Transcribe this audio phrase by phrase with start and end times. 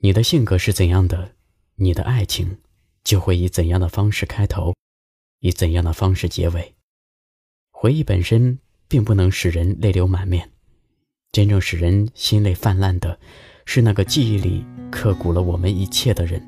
[0.00, 1.32] 你的性格是怎样的，
[1.74, 2.58] 你的爱情
[3.02, 4.72] 就会以怎样的方式开头，
[5.40, 6.76] 以怎样的方式结尾。
[7.72, 10.52] 回忆本身并不能使人泪流满面，
[11.32, 13.18] 真正使人心泪泛滥的，
[13.64, 16.40] 是那个记忆里刻骨了我们一切的人。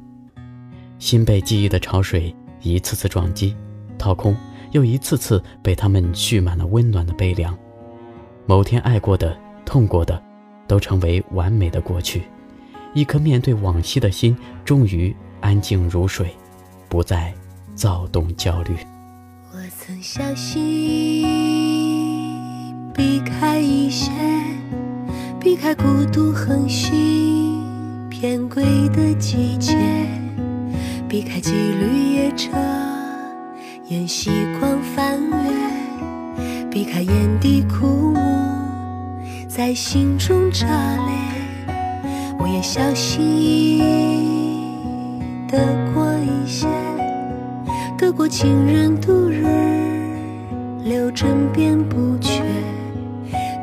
[1.01, 3.57] 心被记忆的潮水一次次撞击、
[3.98, 4.37] 掏空，
[4.71, 7.59] 又一次次被他们蓄满了温暖的悲凉。
[8.46, 10.23] 某天爱过的、痛过的，
[10.69, 12.23] 都成为完美的过去。
[12.93, 16.34] 一颗面对往昔的心，终于安静如水，
[16.88, 17.32] 不再
[17.74, 18.77] 躁动焦虑。
[19.52, 24.10] 我曾小心翼翼避开一些，
[25.41, 29.77] 避开孤独横行偏轨的季节，
[31.09, 32.51] 避开几缕夜车
[33.87, 38.18] 沿夕光翻越，避开眼底枯木
[39.48, 40.66] 在心中炸
[41.07, 41.40] 裂。
[42.43, 43.83] 我也小心翼翼
[45.47, 45.59] 得
[45.93, 46.66] 过一些，
[47.99, 49.45] 得过情人度日，
[50.82, 52.43] 留枕边不缺；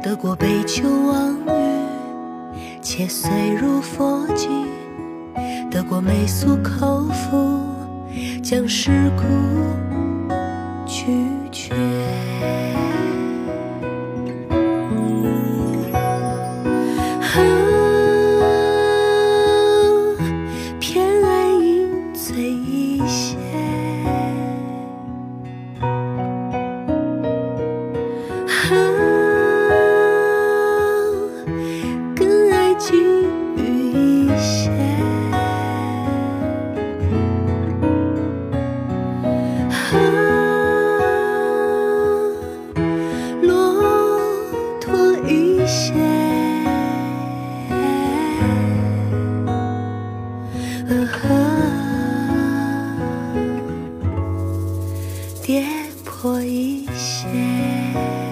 [0.03, 1.49] 得过杯酒忘语，
[2.79, 4.47] 且碎入佛经；
[5.71, 7.59] 得过媚俗口福，
[8.43, 9.23] 将世故
[10.85, 11.05] 拒
[11.51, 11.73] 绝。
[55.47, 55.63] 跌
[56.03, 58.26] 破一些。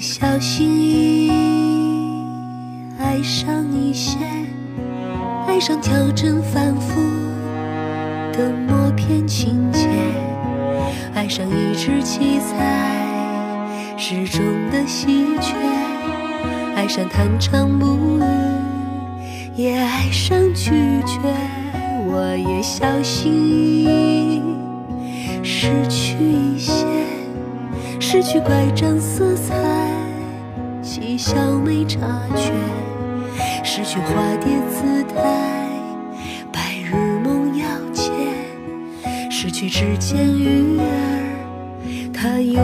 [0.00, 1.30] 小心翼翼
[3.00, 4.16] 爱上一些，
[5.46, 7.00] 爱上调整反复
[8.32, 9.88] 的默片情节，
[11.14, 15.52] 爱上一只七彩时钟的喜鹊，
[16.76, 18.22] 爱上弹唱母语，
[19.56, 20.70] 也爱上拒
[21.04, 21.18] 绝。
[22.06, 24.42] 我也小心翼翼
[25.42, 26.86] 失去一些，
[27.98, 29.87] 失去乖张色彩。
[31.18, 31.98] 小没察
[32.36, 32.52] 觉，
[33.64, 35.68] 失去化蝶姿态，
[36.52, 38.12] 白日梦要切，
[39.28, 40.84] 失去指尖鱼儿，
[42.14, 42.62] 它有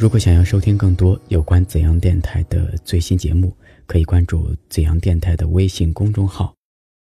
[0.00, 3.54] 如果想要收听更多有关怎样电台的最新节目，
[3.86, 6.54] 可以关注怎样电台的微信公众号。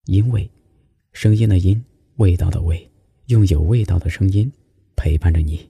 [0.08, 0.52] 因为，
[1.14, 1.82] 声音的音，
[2.18, 2.86] 味道的味，
[3.28, 4.52] 用有味道的声音
[4.98, 5.69] 陪伴着你。